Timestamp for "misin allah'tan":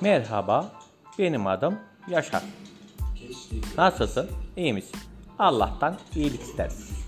4.72-5.96